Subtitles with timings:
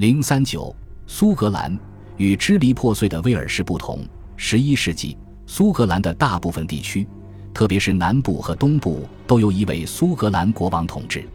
[0.00, 0.74] 零三九，
[1.06, 1.78] 苏格兰
[2.16, 4.02] 与支离破碎的威尔士不同。
[4.34, 7.06] 十一世纪，苏格兰的大部分地区，
[7.52, 11.28] 特别是南部和东部，都由一位苏格兰国王统治。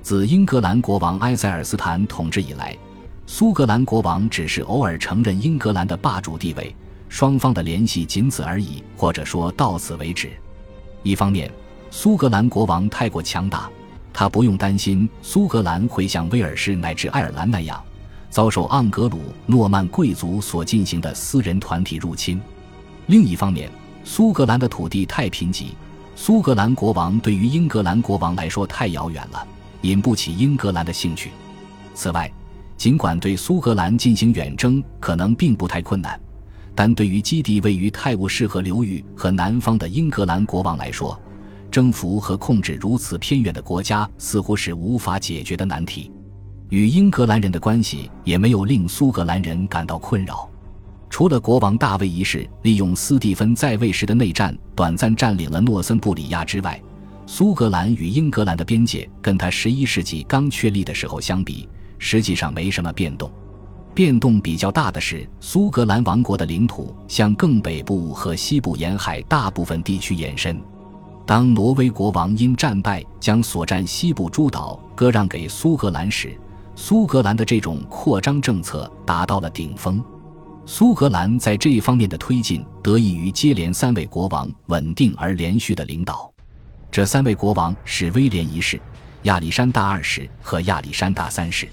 [0.00, 2.78] 自英格兰国王埃塞尔斯坦统治以来，
[3.26, 6.72] 苏格兰国王只是偶尔承认英格兰的霸主地位，
[7.08, 10.30] 双方的联系仅此而已，或者说到此为止。
[11.02, 11.50] 一方面，
[11.90, 13.68] 苏格兰国王太过强大，
[14.12, 17.82] 他不用担心苏格兰会像威尔士乃至爱尔兰那样。
[18.34, 22.42] 遭受盎格鲁诺曼贵族所进行的私人团体入侵。
[23.06, 23.70] 另一方面，
[24.02, 25.66] 苏格兰的土地太贫瘠，
[26.16, 29.46] 苏格兰国王对于英格兰国王来说太遥远了，
[29.82, 31.30] 引不起英格兰的兴趣。
[31.94, 32.28] 此外，
[32.76, 36.20] 尽管对苏格兰进行远征可能并不太困难，
[36.74, 41.16] 但对于基地位于泰晤士河流域和南方的英格兰国王来说，
[41.70, 46.10] 征服和控制如此偏远的国家似乎是无法解决的难题。
[46.74, 50.50] 与英格兰人的关系也没有令苏格兰人感到困扰，
[51.08, 56.82] 除了国王大卫一世利用斯蒂芬在位时的内战短暂占领了诺森布里亚之外，
[57.26, 61.68] 苏格兰与英格兰的边界跟他十一世纪刚确立的时候相比，
[62.00, 63.30] 实际上没什么变动。
[63.94, 70.60] 变动比较大的是苏格兰王国的领土向更北部和西部沿海大部分地区延伸。
[71.24, 76.36] 当挪威国王因战败将所占西部诸岛割让给苏格兰时，
[76.76, 80.02] 苏格兰的这种扩张政策达到了顶峰，
[80.66, 86.30] 苏格兰在这一方面的推进得益于接连三位国王稳定而连续的领导。
[86.90, 88.80] 这三位国王是威廉一世、
[89.22, 91.68] 亚历山大二世和亚历山大三世。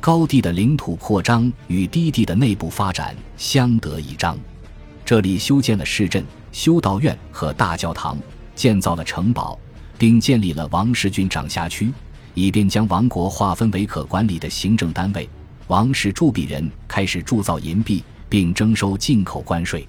[0.00, 4.38] 高地的领土扩张与低地的内部发展相得益彰，
[5.04, 8.16] 这里修建了市镇、修道院和大教堂，
[8.54, 9.58] 建造了城堡，
[9.98, 11.92] 并建立了王室军长辖区。
[12.34, 15.28] 以便将王国划分为可管理的行政单位，
[15.66, 19.86] 王室铸币人开始铸造银币，并征收进口关税。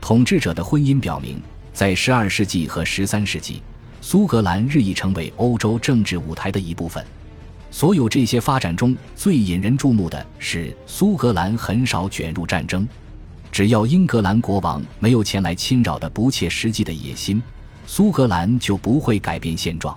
[0.00, 1.40] 统治者的婚姻表明，
[1.72, 3.62] 在十二世纪和十三世纪，
[4.00, 7.04] 苏格兰日益成为欧洲政治舞台的一部分。
[7.70, 12.86] 所有这些发展中最引人注目的是，苏格兰很少卷入战争。
[13.50, 17.42] 只要英格兰国王没有前来侵扰的不切实际的野心，
[17.86, 19.96] 苏格兰就不会改变现状。